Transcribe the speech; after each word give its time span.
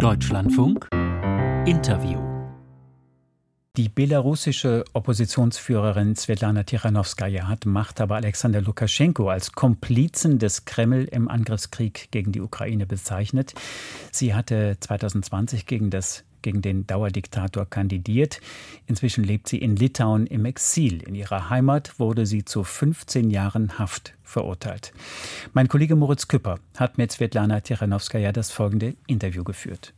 Deutschlandfunk 0.00 0.88
Interview 1.66 2.30
die 3.76 3.88
belarussische 3.88 4.84
Oppositionsführerin 4.94 6.16
Svetlana 6.16 6.64
Tichanowskaja 6.64 7.46
hat 7.46 7.66
Machthaber 7.66 8.16
Alexander 8.16 8.60
Lukaschenko 8.60 9.28
als 9.28 9.52
Komplizen 9.52 10.38
des 10.38 10.64
Kreml 10.64 11.04
im 11.04 11.28
Angriffskrieg 11.28 12.10
gegen 12.10 12.32
die 12.32 12.40
Ukraine 12.40 12.86
bezeichnet. 12.86 13.54
Sie 14.10 14.34
hatte 14.34 14.76
2020 14.80 15.66
gegen 15.66 15.90
das 15.90 16.24
gegen 16.42 16.62
den 16.62 16.86
Dauerdiktator 16.86 17.66
kandidiert. 17.66 18.40
Inzwischen 18.86 19.24
lebt 19.24 19.48
sie 19.48 19.58
in 19.58 19.76
Litauen 19.76 20.26
im 20.26 20.44
Exil. 20.44 21.02
In 21.02 21.14
ihrer 21.14 21.50
Heimat 21.50 21.98
wurde 21.98 22.26
sie 22.26 22.44
zu 22.44 22.64
15 22.64 23.30
Jahren 23.30 23.78
Haft 23.78 24.14
verurteilt. 24.22 24.92
Mein 25.52 25.68
Kollege 25.68 25.96
Moritz 25.96 26.28
Küpper 26.28 26.58
hat 26.76 26.98
mit 26.98 27.12
Svetlana 27.12 27.60
Tichanowskaja 27.60 28.32
das 28.32 28.50
folgende 28.50 28.94
Interview 29.06 29.44
geführt. 29.44 29.92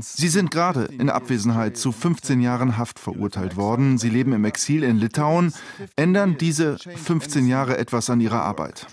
Sie 0.00 0.28
sind 0.28 0.50
gerade 0.50 0.84
in 0.84 1.08
Abwesenheit 1.08 1.78
zu 1.78 1.90
15 1.90 2.42
Jahren 2.42 2.76
Haft 2.76 2.98
verurteilt 2.98 3.56
worden. 3.56 3.96
Sie 3.96 4.10
leben 4.10 4.34
im 4.34 4.44
Exil 4.44 4.82
in 4.82 4.98
Litauen. 4.98 5.54
Ändern 5.96 6.36
diese 6.36 6.76
15 6.76 7.46
Jahre 7.46 7.78
etwas 7.78 8.10
an 8.10 8.20
Ihrer 8.20 8.42
Arbeit? 8.42 8.86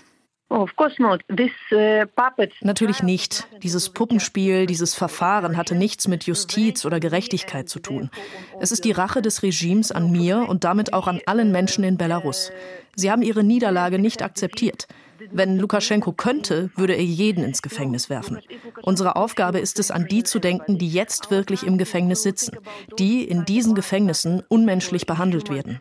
Oh, 0.48 0.66
uh, 1.72 2.04
Natürlich 2.60 3.02
nicht. 3.02 3.48
Dieses 3.62 3.90
Puppenspiel, 3.90 4.66
dieses 4.66 4.94
Verfahren 4.94 5.56
hatte 5.56 5.74
nichts 5.74 6.06
mit 6.06 6.24
Justiz 6.24 6.84
oder 6.84 7.00
Gerechtigkeit 7.00 7.68
zu 7.68 7.80
tun. 7.80 8.10
Es 8.60 8.70
ist 8.70 8.84
die 8.84 8.92
Rache 8.92 9.22
des 9.22 9.42
Regimes 9.42 9.90
an 9.90 10.12
mir 10.12 10.46
und 10.48 10.62
damit 10.62 10.92
auch 10.92 11.08
an 11.08 11.20
allen 11.26 11.50
Menschen 11.50 11.82
in 11.82 11.96
Belarus. 11.96 12.52
Sie 12.94 13.10
haben 13.10 13.22
ihre 13.22 13.42
Niederlage 13.42 13.98
nicht 13.98 14.22
akzeptiert. 14.22 14.86
Wenn 15.32 15.58
Lukaschenko 15.58 16.12
könnte, 16.12 16.70
würde 16.76 16.94
er 16.94 17.04
jeden 17.04 17.44
ins 17.44 17.62
Gefängnis 17.62 18.10
werfen. 18.10 18.38
Unsere 18.82 19.16
Aufgabe 19.16 19.58
ist 19.58 19.78
es, 19.78 19.90
an 19.90 20.06
die 20.06 20.22
zu 20.22 20.38
denken, 20.38 20.78
die 20.78 20.88
jetzt 20.88 21.30
wirklich 21.30 21.66
im 21.66 21.78
Gefängnis 21.78 22.22
sitzen, 22.22 22.56
die 22.98 23.24
in 23.24 23.44
diesen 23.44 23.74
Gefängnissen 23.74 24.42
unmenschlich 24.48 25.06
behandelt 25.06 25.50
werden. 25.50 25.80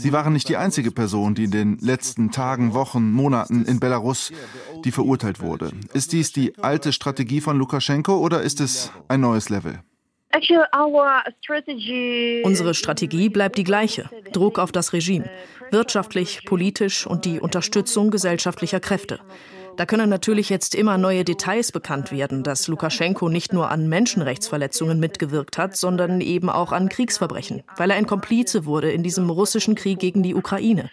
Sie 0.00 0.12
waren 0.12 0.32
nicht 0.32 0.48
die 0.48 0.56
einzige 0.56 0.90
Person, 0.90 1.34
die 1.34 1.44
in 1.44 1.50
den 1.50 1.78
letzten 1.78 2.30
Tagen, 2.30 2.74
Wochen, 2.74 3.10
Monaten 3.12 3.64
in 3.64 3.80
Belarus, 3.80 4.32
die 4.84 4.92
verurteilt 4.92 5.40
wurde. 5.40 5.72
Ist 5.92 6.12
dies 6.12 6.32
die 6.32 6.58
alte 6.58 6.92
Strategie 6.92 7.40
von 7.40 7.58
Lukaschenko 7.58 8.16
oder 8.18 8.42
ist 8.42 8.60
es 8.60 8.92
ein 9.08 9.20
neues 9.20 9.48
Level? 9.48 9.80
Unsere 12.44 12.74
Strategie 12.74 13.28
bleibt 13.28 13.58
die 13.58 13.64
gleiche. 13.64 14.08
Druck 14.32 14.58
auf 14.58 14.72
das 14.72 14.92
Regime, 14.92 15.28
wirtschaftlich, 15.70 16.44
politisch 16.46 17.06
und 17.06 17.24
die 17.24 17.38
Unterstützung 17.38 18.10
gesellschaftlicher 18.10 18.80
Kräfte. 18.80 19.20
Da 19.76 19.86
können 19.86 20.10
natürlich 20.10 20.50
jetzt 20.50 20.74
immer 20.74 20.98
neue 20.98 21.24
Details 21.24 21.72
bekannt 21.72 22.12
werden, 22.12 22.42
dass 22.42 22.68
Lukaschenko 22.68 23.28
nicht 23.28 23.52
nur 23.52 23.70
an 23.70 23.88
Menschenrechtsverletzungen 23.88 25.00
mitgewirkt 25.00 25.56
hat, 25.56 25.76
sondern 25.76 26.20
eben 26.20 26.50
auch 26.50 26.72
an 26.72 26.88
Kriegsverbrechen, 26.88 27.62
weil 27.76 27.90
er 27.90 27.96
ein 27.96 28.06
Komplize 28.06 28.66
wurde 28.66 28.92
in 28.92 29.02
diesem 29.02 29.30
russischen 29.30 29.74
Krieg 29.74 29.98
gegen 29.98 30.22
die 30.22 30.34
Ukraine. 30.34 30.90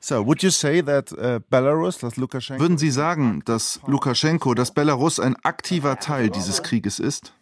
So, 0.00 0.26
would 0.26 0.42
you 0.42 0.50
say 0.50 0.82
that 0.82 1.12
uh, 1.12 1.38
Belarus, 1.50 1.98
dass 1.98 2.16
Lukaschenko 2.16 2.62
Würden 2.62 2.78
Sie 2.78 2.90
sagen, 2.90 3.42
dass 3.44 3.80
Lukaschenko, 3.86 4.54
dass 4.54 4.72
Belarus 4.74 5.20
ein 5.20 5.36
aktiver 5.42 5.98
Teil 5.98 6.30
dieses 6.30 6.62
Krieges 6.62 6.98
ist? 6.98 7.32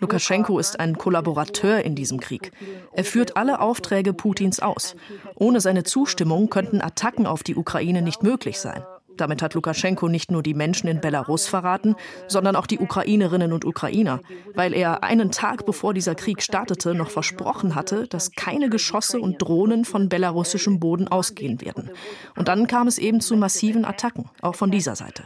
Lukaschenko 0.00 0.58
ist 0.58 0.80
ein 0.80 0.96
Kollaborateur 0.98 1.84
in 1.84 1.94
diesem 1.94 2.20
Krieg. 2.20 2.52
Er 2.92 3.04
führt 3.04 3.36
alle 3.36 3.60
Aufträge 3.60 4.12
Putins 4.12 4.60
aus. 4.60 4.96
Ohne 5.34 5.60
seine 5.60 5.84
Zustimmung 5.84 6.48
könnten 6.48 6.80
Attacken 6.80 7.26
auf 7.26 7.42
die 7.42 7.56
Ukraine 7.56 8.02
nicht 8.02 8.22
möglich 8.22 8.58
sein. 8.58 8.82
Damit 9.16 9.42
hat 9.42 9.54
Lukaschenko 9.54 10.08
nicht 10.08 10.30
nur 10.30 10.42
die 10.42 10.54
Menschen 10.54 10.88
in 10.88 11.00
Belarus 11.00 11.46
verraten, 11.46 11.94
sondern 12.28 12.56
auch 12.56 12.66
die 12.66 12.78
Ukrainerinnen 12.78 13.52
und 13.52 13.64
Ukrainer, 13.64 14.20
weil 14.54 14.74
er 14.74 15.02
einen 15.02 15.30
Tag 15.30 15.66
bevor 15.66 15.94
dieser 15.94 16.14
Krieg 16.14 16.42
startete 16.42 16.94
noch 16.94 17.10
versprochen 17.10 17.74
hatte, 17.74 18.06
dass 18.06 18.32
keine 18.32 18.68
Geschosse 18.70 19.20
und 19.20 19.40
Drohnen 19.40 19.84
von 19.84 20.08
belarussischem 20.08 20.80
Boden 20.80 21.08
ausgehen 21.08 21.60
werden. 21.60 21.90
Und 22.36 22.48
dann 22.48 22.66
kam 22.66 22.86
es 22.86 22.98
eben 22.98 23.20
zu 23.20 23.36
massiven 23.36 23.84
Attacken, 23.84 24.28
auch 24.42 24.54
von 24.54 24.70
dieser 24.70 24.96
Seite. 24.96 25.24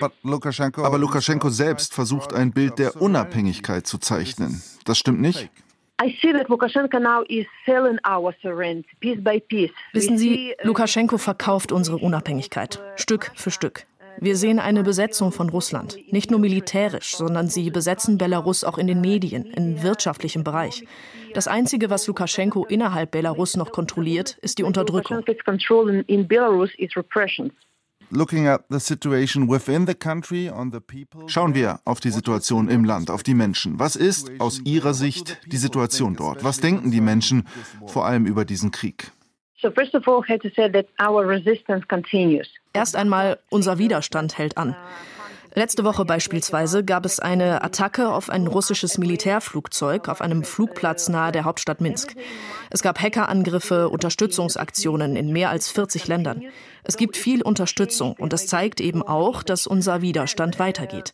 Uh, 0.00 0.08
Aber 0.82 0.98
Lukaschenko 0.98 1.50
selbst 1.50 1.92
versucht 1.94 2.32
ein 2.32 2.52
Bild 2.52 2.78
der 2.78 3.00
Unabhängigkeit 3.00 3.86
zu 3.86 3.98
zeichnen. 3.98 4.62
Das 4.84 4.96
stimmt 4.98 5.20
nicht? 5.20 5.50
Wissen 9.92 10.18
Sie, 10.18 10.54
Lukaschenko 10.62 11.16
verkauft 11.16 11.70
unsere 11.70 11.98
Unabhängigkeit, 11.98 12.82
Stück 12.96 13.30
für 13.34 13.52
Stück. 13.52 13.84
Wir 14.18 14.36
sehen 14.36 14.58
eine 14.58 14.82
Besetzung 14.82 15.32
von 15.32 15.48
Russland, 15.48 15.96
nicht 16.12 16.30
nur 16.30 16.40
militärisch, 16.40 17.16
sondern 17.16 17.48
sie 17.48 17.70
besetzen 17.70 18.18
Belarus 18.18 18.62
auch 18.64 18.78
in 18.78 18.86
den 18.86 19.00
Medien, 19.00 19.46
im 19.46 19.82
wirtschaftlichen 19.82 20.44
Bereich. 20.44 20.84
Das 21.34 21.48
Einzige, 21.48 21.88
was 21.88 22.06
Lukaschenko 22.06 22.64
innerhalb 22.66 23.10
Belarus 23.10 23.56
noch 23.56 23.72
kontrolliert, 23.72 24.38
ist 24.42 24.58
die 24.58 24.64
Unterdrückung. 24.64 25.24
Schauen 31.26 31.54
wir 31.54 31.80
auf 31.86 32.00
die 32.00 32.10
Situation 32.10 32.68
im 32.68 32.84
Land, 32.84 33.10
auf 33.10 33.22
die 33.22 33.32
Menschen. 33.32 33.78
Was 33.78 33.96
ist 33.96 34.30
aus 34.38 34.60
Ihrer 34.64 34.92
Sicht 34.92 35.40
die 35.46 35.56
Situation 35.56 36.14
dort? 36.14 36.44
Was 36.44 36.60
denken 36.60 36.90
die 36.90 37.00
Menschen 37.00 37.48
vor 37.86 38.04
allem 38.04 38.26
über 38.26 38.44
diesen 38.44 38.70
Krieg? 38.70 39.12
Erst 42.74 42.96
einmal, 42.96 43.38
unser 43.48 43.78
Widerstand 43.78 44.36
hält 44.36 44.58
an. 44.58 44.76
Letzte 45.54 45.84
Woche 45.84 46.06
beispielsweise 46.06 46.82
gab 46.82 47.04
es 47.04 47.20
eine 47.20 47.62
Attacke 47.62 48.08
auf 48.08 48.30
ein 48.30 48.46
russisches 48.46 48.96
Militärflugzeug 48.96 50.08
auf 50.08 50.22
einem 50.22 50.44
Flugplatz 50.44 51.10
nahe 51.10 51.30
der 51.30 51.44
Hauptstadt 51.44 51.82
Minsk. 51.82 52.14
Es 52.70 52.80
gab 52.80 53.02
Hackerangriffe, 53.02 53.90
Unterstützungsaktionen 53.90 55.14
in 55.14 55.30
mehr 55.30 55.50
als 55.50 55.68
40 55.68 56.08
Ländern. 56.08 56.42
Es 56.84 56.96
gibt 56.96 57.18
viel 57.18 57.42
Unterstützung 57.42 58.14
und 58.14 58.32
das 58.32 58.46
zeigt 58.46 58.80
eben 58.80 59.02
auch, 59.02 59.42
dass 59.42 59.66
unser 59.66 60.00
Widerstand 60.00 60.58
weitergeht. 60.58 61.12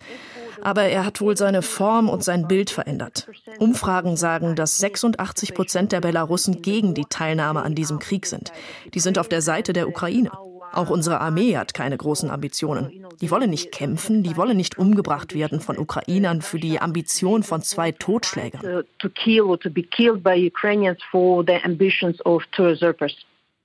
Aber 0.62 0.84
er 0.84 1.04
hat 1.04 1.20
wohl 1.20 1.36
seine 1.36 1.62
Form 1.62 2.08
und 2.08 2.22
sein 2.22 2.46
Bild 2.46 2.70
verändert. 2.70 3.28
Umfragen 3.58 4.16
sagen, 4.16 4.54
dass 4.54 4.78
86 4.78 5.54
Prozent 5.54 5.90
der 5.90 6.00
Belarussen 6.00 6.62
gegen 6.62 6.94
die 6.94 7.06
Teilnahme 7.06 7.62
an 7.62 7.74
diesem 7.74 7.98
Krieg 7.98 8.26
sind. 8.26 8.52
Die 8.94 9.00
sind 9.00 9.18
auf 9.18 9.28
der 9.28 9.42
Seite 9.42 9.72
der 9.72 9.88
Ukraine. 9.88 10.30
Auch 10.72 10.90
unsere 10.90 11.20
Armee 11.20 11.56
hat 11.56 11.74
keine 11.74 11.96
großen 11.96 12.30
Ambitionen. 12.30 13.06
Die 13.20 13.30
wollen 13.30 13.50
nicht 13.50 13.72
kämpfen, 13.72 14.22
die 14.22 14.36
wollen 14.36 14.56
nicht 14.56 14.78
umgebracht 14.78 15.34
werden 15.34 15.60
von 15.60 15.78
Ukrainern 15.78 16.42
für 16.42 16.58
die 16.58 16.80
Ambition 16.80 17.42
von 17.42 17.62
zwei 17.62 17.92
Totschlägern. 17.92 18.84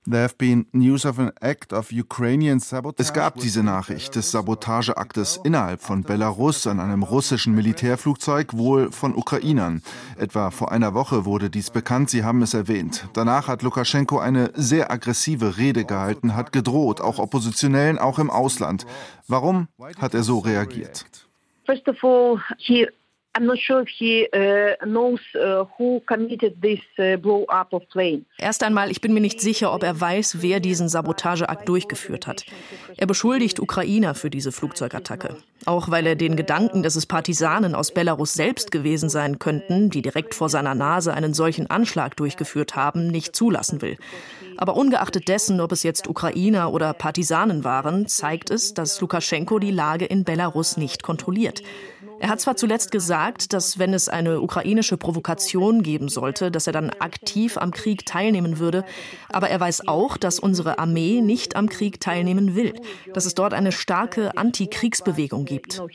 Es 0.06 0.36
gab 3.12 3.36
diese 3.38 3.62
Nachricht 3.62 4.14
des 4.14 4.30
Sabotageaktes 4.30 5.40
innerhalb 5.44 5.80
von 5.80 6.02
Belarus 6.02 6.66
an 6.66 6.78
einem 6.78 7.02
russischen 7.02 7.54
Militärflugzeug, 7.54 8.52
wohl 8.52 8.92
von 8.92 9.14
Ukrainern. 9.16 9.82
Etwa 10.18 10.50
vor 10.50 10.72
einer 10.72 10.92
Woche 10.92 11.24
wurde 11.24 11.48
dies 11.48 11.70
bekannt, 11.70 12.10
Sie 12.10 12.22
haben 12.22 12.42
es 12.42 12.52
erwähnt. 12.52 13.08
Danach 13.14 13.48
hat 13.48 13.62
Lukaschenko 13.62 14.18
eine 14.18 14.50
sehr 14.54 14.90
aggressive 14.90 15.56
Rede 15.56 15.86
gehalten, 15.86 16.34
hat 16.36 16.52
gedroht, 16.52 17.00
auch 17.00 17.18
Oppositionellen, 17.18 17.98
auch 17.98 18.18
im 18.18 18.28
Ausland. 18.28 18.84
Warum 19.26 19.68
hat 19.98 20.12
er 20.12 20.22
so 20.22 20.38
reagiert? 20.40 21.06
First 21.64 21.88
of 21.88 22.04
all, 22.04 22.42
he 22.58 22.86
Uh, 23.36 23.42
uh, 25.40 25.66
uh. 25.78 26.00
Erst 28.38 28.62
einmal, 28.62 28.90
ich 28.90 29.00
bin 29.00 29.12
mir 29.14 29.20
nicht 29.20 29.40
sicher, 29.40 29.74
ob 29.74 29.82
er 29.82 30.00
weiß, 30.00 30.40
wer 30.40 30.60
diesen 30.60 30.88
Sabotageakt 30.88 31.68
durchgeführt 31.68 32.28
hat. 32.28 32.44
Er 32.96 33.06
beschuldigt 33.06 33.58
Ukrainer 33.58 34.14
für 34.14 34.30
diese 34.30 34.52
Flugzeugattacke, 34.52 35.36
auch 35.66 35.90
weil 35.90 36.06
er 36.06 36.14
den 36.14 36.36
Gedanken, 36.36 36.84
dass 36.84 36.94
es 36.94 37.06
Partisanen 37.06 37.74
aus 37.74 37.92
Belarus 37.92 38.34
selbst 38.34 38.70
gewesen 38.70 39.08
sein 39.08 39.40
könnten, 39.40 39.90
die 39.90 40.02
direkt 40.02 40.34
vor 40.34 40.48
seiner 40.48 40.76
Nase 40.76 41.12
einen 41.12 41.34
solchen 41.34 41.68
Anschlag 41.68 42.16
durchgeführt 42.16 42.76
haben, 42.76 43.08
nicht 43.08 43.34
zulassen 43.34 43.82
will. 43.82 43.96
Aber 44.56 44.76
ungeachtet 44.76 45.26
dessen, 45.26 45.60
ob 45.60 45.72
es 45.72 45.82
jetzt 45.82 46.06
Ukrainer 46.08 46.72
oder 46.72 46.92
Partisanen 46.94 47.64
waren, 47.64 48.06
zeigt 48.06 48.50
es, 48.50 48.74
dass 48.74 49.00
Lukaschenko 49.00 49.58
die 49.58 49.72
Lage 49.72 50.04
in 50.04 50.22
Belarus 50.22 50.76
nicht 50.76 51.02
kontrolliert. 51.02 51.62
Er 52.24 52.30
hat 52.30 52.40
zwar 52.40 52.56
zuletzt 52.56 52.90
gesagt, 52.90 53.52
dass 53.52 53.78
wenn 53.78 53.92
es 53.92 54.08
eine 54.08 54.40
ukrainische 54.40 54.96
Provokation 54.96 55.82
geben 55.82 56.08
sollte, 56.08 56.50
dass 56.50 56.66
er 56.66 56.72
dann 56.72 56.88
aktiv 56.98 57.58
am 57.58 57.70
Krieg 57.70 58.06
teilnehmen 58.06 58.58
würde, 58.58 58.82
aber 59.28 59.50
er 59.50 59.60
weiß 59.60 59.88
auch, 59.88 60.16
dass 60.16 60.40
unsere 60.40 60.78
Armee 60.78 61.20
nicht 61.20 61.54
am 61.54 61.68
Krieg 61.68 62.00
teilnehmen 62.00 62.56
will, 62.56 62.72
dass 63.12 63.26
es 63.26 63.34
dort 63.34 63.52
eine 63.52 63.72
starke 63.72 64.38
Antikriegsbewegung 64.38 65.44
gibt. 65.44 65.72
Also 65.72 65.88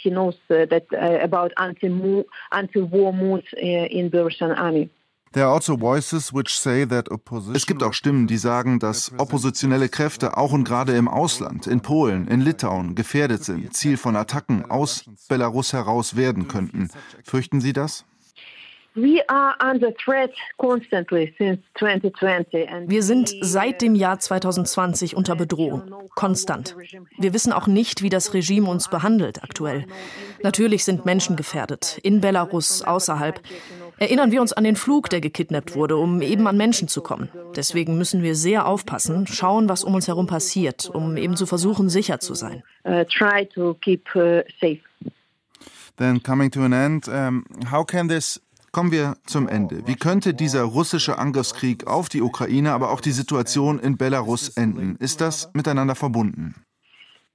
es 7.54 7.68
gibt 7.68 7.84
auch 7.84 7.94
Stimmen, 7.94 8.26
die 8.28 8.38
sagen, 8.38 8.80
dass 8.80 9.12
oppositionelle 9.18 9.90
Kräfte 9.90 10.38
auch 10.38 10.52
und 10.52 10.64
gerade 10.64 10.96
im 10.96 11.08
Ausland, 11.08 11.68
in 11.68 11.82
Polen, 11.82 12.28
in 12.28 12.42
Litauen, 12.42 12.96
gefährdet 12.96 13.44
sind, 13.44 13.74
Ziel 13.76 13.98
von 13.98 14.16
Attacken 14.16 14.70
aus 14.72 15.06
Belarus 15.28 15.74
heraus 15.74 16.16
werden 16.16 16.48
könnten. 16.48 16.90
Fürchten 17.24 17.62
Sie 17.62 17.74
das? 17.74 18.06
Wir 22.88 23.04
sind 23.04 23.32
seit 23.42 23.82
dem 23.82 23.96
Jahr 23.96 24.20
2020 24.20 25.16
unter 25.16 25.36
Bedrohung, 25.36 25.94
konstant. 26.16 26.76
Wir 27.18 27.34
wissen 27.34 27.54
auch 27.54 27.68
nicht, 27.68 28.02
wie 28.02 28.10
das 28.10 28.34
Regime 28.34 28.68
uns 28.70 28.90
behandelt 28.90 29.44
aktuell. 29.44 29.86
Natürlich 30.42 30.84
sind 30.84 31.06
Menschen 31.06 31.36
gefährdet, 31.36 32.00
in 32.02 32.20
Belarus, 32.20 32.82
außerhalb. 32.82 33.40
Erinnern 34.00 34.32
wir 34.32 34.40
uns 34.42 34.54
an 34.54 34.64
den 34.64 34.78
Flug, 34.78 35.10
der 35.10 35.20
gekidnappt 35.20 35.76
wurde, 35.76 35.98
um 35.98 36.22
eben 36.22 36.48
an 36.48 36.56
Menschen 36.56 36.88
zu 36.88 37.02
kommen. 37.02 37.30
Deswegen 37.56 37.98
müssen 37.98 38.24
wir 38.24 38.36
sehr 38.36 38.66
aufpassen, 38.66 39.28
schauen, 39.28 39.68
was 39.68 39.84
um 39.84 39.94
uns 39.94 40.08
herum 40.08 40.26
passiert, 40.26 40.90
um 40.90 41.18
eben 41.18 41.36
zu 41.36 41.46
versuchen, 41.46 41.90
sicher 41.90 42.20
zu 42.20 42.34
sein. 42.34 42.64
Uh, 42.86 43.04
try 43.04 43.46
to 43.46 43.74
keep 43.82 44.08
uh, 44.16 44.42
safe. 44.62 44.80
Then 45.98 46.24
coming 46.24 46.50
to 46.52 46.62
an 46.62 46.72
end, 46.72 47.10
um, 47.10 47.44
how 47.70 47.86
can 47.86 48.08
this 48.08 48.42
Kommen 48.72 48.92
wir 48.92 49.18
zum 49.26 49.48
Ende. 49.48 49.88
Wie 49.88 49.96
könnte 49.96 50.36
dieser 50.36 50.62
russische 50.62 51.18
Angriffskrieg 51.18 51.88
auf 51.88 52.08
die 52.08 52.22
Ukraine, 52.22 52.72
aber 52.72 52.92
auch 52.92 53.02
die 53.02 53.12
Situation 53.12 53.80
in 53.80 53.98
Belarus 53.98 54.50
enden? 54.50 54.96
Ist 54.98 55.22
das 55.22 55.50
miteinander 55.54 55.96
verbunden? 55.96 56.54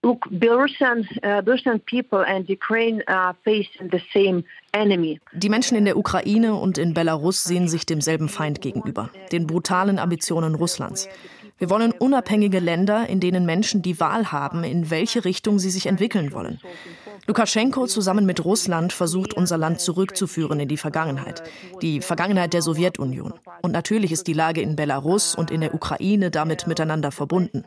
Look, 0.05 0.29
Belarusian, 0.31 1.09
uh, 1.23 1.41
Belarusian 1.41 1.81
people 1.87 2.23
and 2.27 2.47
Ukraine 2.51 3.03
are 3.09 3.35
facing 3.43 3.89
the 3.91 4.03
same 4.13 4.45
enemy. 4.73 5.19
Die 5.33 5.49
Menschen 5.49 5.79
in 5.79 5.87
der 5.87 5.97
Ukraine 5.97 6.57
und 6.57 6.77
in 6.77 6.93
Belarus 6.93 7.43
sehen 7.43 7.69
sich 7.69 7.87
demselben 7.87 8.29
Feind 8.29 8.61
gegenüber, 8.61 9.09
den 9.33 9.47
brutalen 9.47 9.99
Ambitionen 9.99 10.57
Russlands. 10.57 11.09
Wir 11.57 11.71
wollen 11.71 11.93
unabhängige 11.93 12.59
Länder, 12.59 13.09
in 13.09 13.21
denen 13.21 13.47
Menschen 13.47 13.81
die 13.81 13.99
Wahl 13.99 14.31
haben, 14.31 14.63
in 14.63 14.91
welche 14.91 15.25
Richtung 15.25 15.59
sie 15.59 15.71
sich 15.71 15.87
entwickeln 15.87 16.33
wollen. 16.33 16.61
Lukaschenko 17.27 17.87
zusammen 17.87 18.27
mit 18.27 18.45
Russland 18.45 18.93
versucht, 18.93 19.35
unser 19.35 19.59
Land 19.59 19.81
zurückzuführen 19.81 20.61
in 20.61 20.69
die 20.69 20.77
Vergangenheit, 20.77 21.43
die 21.83 22.01
Vergangenheit 22.01 22.53
der 22.53 22.63
Sowjetunion. 22.63 23.35
Und 23.63 23.73
natürlich 23.73 24.13
ist 24.13 24.27
die 24.27 24.33
Lage 24.33 24.61
in 24.61 24.77
Belarus 24.77 25.35
und 25.35 25.51
in 25.51 25.61
der 25.61 25.75
Ukraine 25.75 26.31
damit 26.31 26.67
miteinander 26.67 27.13
verbunden. 27.13 27.65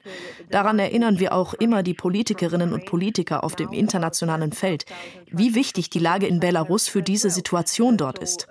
Daran 0.49 0.79
erinnern 0.79 1.19
wir 1.19 1.33
auch 1.33 1.53
immer 1.53 1.83
die 1.83 1.93
Politikerinnen 1.93 2.73
und 2.73 2.85
Politiker 2.85 3.43
auf 3.43 3.55
dem 3.55 3.71
internationalen 3.71 4.51
Feld, 4.51 4.85
wie 5.31 5.55
wichtig 5.55 5.89
die 5.89 5.99
Lage 5.99 6.27
in 6.27 6.39
Belarus 6.39 6.87
für 6.87 7.01
diese 7.01 7.29
Situation 7.29 7.97
dort 7.97 8.19
ist. 8.19 8.47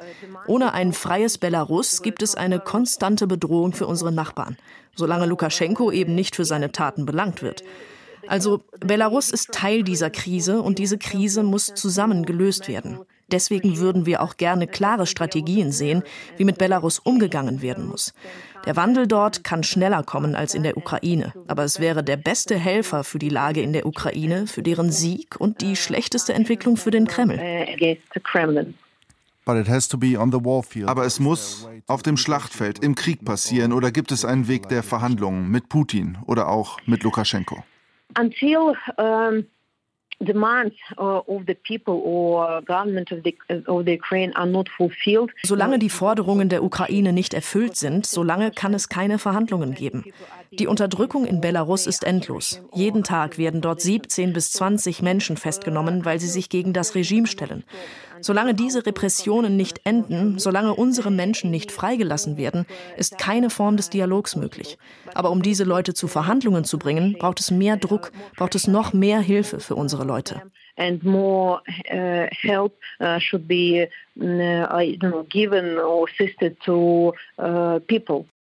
Ohne 0.47 0.73
ein 0.73 0.93
freies 0.93 1.39
Belarus 1.39 2.03
gibt 2.03 2.23
es 2.23 2.35
eine 2.35 2.61
konstante 2.61 3.27
Bedrohung 3.27 3.73
für 3.73 3.87
unsere 3.87 4.13
Nachbarn, 4.13 4.57
solange 4.95 5.27
Lukaschenko 5.27 5.91
eben 5.91 6.15
nicht 6.15 6.37
für 6.37 6.45
seine 6.45 6.73
Taten 6.73 7.07
belangt 7.07 7.43
wird. 7.43 7.63
Also 8.29 8.63
Belarus 8.81 9.31
ist 9.31 9.53
Teil 9.53 9.83
dieser 9.83 10.11
Krise 10.11 10.63
und 10.63 10.79
diese 10.79 10.99
Krise 10.99 11.43
muss 11.43 11.75
zusammen 11.75 12.25
gelöst 12.25 12.69
werden. 12.69 13.01
Deswegen 13.31 13.79
würden 13.79 14.07
wir 14.07 14.23
auch 14.23 14.37
gerne 14.37 14.69
klare 14.69 15.07
Strategien 15.07 15.73
sehen, 15.73 16.05
wie 16.37 16.45
mit 16.45 16.59
Belarus 16.59 17.01
umgegangen 17.01 17.61
werden 17.61 17.87
muss. 17.87 18.15
Der 18.67 18.77
Wandel 18.77 19.09
dort 19.09 19.43
kann 19.43 19.65
schneller 19.65 20.03
kommen 20.05 20.37
als 20.37 20.55
in 20.55 20.63
der 20.63 20.77
Ukraine, 20.77 21.33
aber 21.49 21.65
es 21.65 21.81
wäre 21.81 22.05
der 22.05 22.17
beste 22.17 22.57
Helfer 22.57 23.05
für 23.05 23.19
die 23.19 23.29
Lage 23.29 23.63
in 23.63 23.73
der 23.73 23.87
Ukraine, 23.87 24.47
für 24.47 24.63
deren 24.63 24.93
Sieg 24.93 25.37
und 25.41 25.61
die 25.61 25.77
schlechteste 25.77 26.35
Entwicklung 26.35 26.77
für 26.77 26.91
den 26.91 27.07
Kreml. 27.07 27.41
Aber 30.87 31.05
es 31.07 31.21
muss 31.21 31.69
auf 31.87 32.03
dem 32.03 32.17
Schlachtfeld 32.17 32.79
im 32.81 32.95
Krieg 32.97 33.25
passieren 33.25 33.73
oder 33.73 33.93
gibt 33.93 34.11
es 34.11 34.25
einen 34.25 34.49
Weg 34.49 34.69
der 34.69 34.83
Verhandlungen 34.83 35.49
mit 35.49 35.69
Putin 35.69 36.19
oder 36.27 36.49
auch 36.49 36.79
mit 36.87 37.05
Lukaschenko? 37.05 37.63
Until 38.17 38.75
um, 38.99 39.47
demands 40.21 40.75
uh, 40.99 41.21
of 41.27 41.47
the 41.47 41.55
people 41.55 42.01
or 42.05 42.63
government 42.63 43.13
of 43.13 43.23
the, 43.23 43.37
of 43.67 43.85
the 43.85 43.95
Ukraine 43.95 44.33
are 44.35 44.47
not 44.47 44.69
fulfilled. 44.69 45.31
Solange 45.45 45.79
die 45.79 45.91
Forderungen 45.91 46.49
der 46.49 46.63
Ukraine 46.63 47.13
nicht 47.13 47.35
erfüllt 47.35 47.77
sind, 47.77 48.07
solange 48.07 48.51
kann 48.51 48.75
es 48.75 48.89
keine 48.89 49.19
Verhandlungen 49.19 49.75
geben. 49.75 50.05
Die 50.53 50.67
Unterdrückung 50.67 51.27
in 51.27 51.41
Belarus 51.41 51.87
ist 51.87 52.05
endlos. 52.05 52.63
Jeden 52.73 53.05
Tag 53.05 53.37
werden 53.37 53.61
dort 53.61 53.81
17 53.81 54.33
bis 54.33 54.53
20 54.53 55.03
Menschen 55.03 55.37
festgenommen, 55.37 56.05
weil 56.05 56.19
sie 56.19 56.29
sich 56.29 56.49
gegen 56.49 56.73
das 56.73 56.95
Regime 56.95 57.27
stellen. 57.27 57.65
Solange 58.21 58.55
diese 58.55 58.87
Repressionen 58.87 59.57
nicht 59.57 59.81
enden, 59.85 60.39
solange 60.39 60.75
unsere 60.75 61.11
Menschen 61.11 61.51
nicht 61.51 61.73
freigelassen 61.73 62.37
werden, 62.37 62.67
ist 62.97 63.19
keine 63.19 63.51
Form 63.51 63.77
des 63.77 63.91
Dialogs 63.91 64.37
möglich. 64.37 64.79
Aber 65.15 65.31
um 65.31 65.43
diese 65.43 65.65
Leute 65.65 65.95
zu 65.95 66.09
Verhandlungen 66.09 66.65
zu 66.65 66.79
bringen, 66.79 67.17
braucht 67.19 67.41
es 67.41 67.51
mehr 67.51 67.77
Druck, 67.77 68.13
braucht 68.37 68.55
es 68.55 68.67
noch 68.67 68.93
mehr 68.93 69.21
Hilfe 69.21 69.61
für 69.61 69.75
unsere 69.75 70.05
Leute. 70.05 70.43
And 70.79 71.03
more 71.03 71.63
uh, 71.91 72.27
help 72.33 72.75
uh, 73.01 73.19
should 73.19 73.49
be 73.49 73.89
uh, 74.21 75.23
given 75.31 75.79
or 75.79 76.07
assisted 76.07 76.61
to 76.67 77.15
uh, 77.39 77.79
people. 77.87 78.27